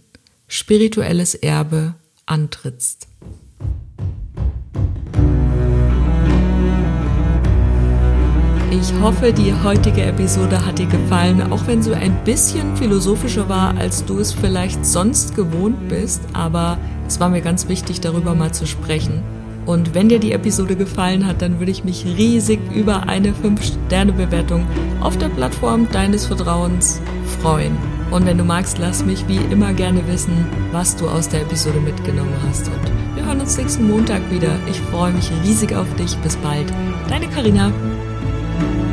spirituelles 0.48 1.34
Erbe 1.34 1.94
antrittst. 2.26 3.06
Ich 8.80 8.94
hoffe, 8.98 9.30
die 9.32 9.52
heutige 9.52 10.04
Episode 10.04 10.64
hat 10.64 10.78
dir 10.78 10.86
gefallen, 10.86 11.52
auch 11.52 11.66
wenn 11.66 11.82
sie 11.82 11.94
ein 11.94 12.24
bisschen 12.24 12.76
philosophischer 12.76 13.46
war, 13.48 13.76
als 13.76 14.06
du 14.06 14.18
es 14.18 14.32
vielleicht 14.32 14.86
sonst 14.86 15.36
gewohnt 15.36 15.88
bist. 15.90 16.22
Aber 16.32 16.78
es 17.06 17.20
war 17.20 17.28
mir 17.28 17.42
ganz 17.42 17.68
wichtig, 17.68 18.00
darüber 18.00 18.34
mal 18.34 18.52
zu 18.52 18.66
sprechen. 18.66 19.22
Und 19.66 19.94
wenn 19.94 20.08
dir 20.08 20.18
die 20.18 20.32
Episode 20.32 20.76
gefallen 20.76 21.26
hat, 21.26 21.42
dann 21.42 21.58
würde 21.58 21.70
ich 21.70 21.84
mich 21.84 22.06
riesig 22.06 22.58
über 22.74 23.06
eine 23.06 23.32
5-Sterne-Bewertung 23.32 24.66
auf 25.00 25.18
der 25.18 25.28
Plattform 25.28 25.86
deines 25.92 26.24
Vertrauens 26.24 27.02
freuen. 27.42 27.76
Und 28.10 28.24
wenn 28.24 28.38
du 28.38 28.44
magst, 28.44 28.78
lass 28.78 29.04
mich 29.04 29.28
wie 29.28 29.40
immer 29.52 29.74
gerne 29.74 30.08
wissen, 30.08 30.46
was 30.72 30.96
du 30.96 31.06
aus 31.06 31.28
der 31.28 31.42
Episode 31.42 31.80
mitgenommen 31.80 32.34
hast. 32.48 32.66
Und 32.68 33.14
wir 33.14 33.26
hören 33.26 33.40
uns 33.40 33.58
nächsten 33.58 33.86
Montag 33.86 34.22
wieder. 34.30 34.56
Ich 34.68 34.80
freue 34.80 35.12
mich 35.12 35.30
riesig 35.44 35.74
auf 35.76 35.94
dich. 35.96 36.16
Bis 36.18 36.36
bald. 36.36 36.72
Deine 37.08 37.28
Karina. 37.28 37.70
Thank 38.60 38.84
you. 38.84 38.89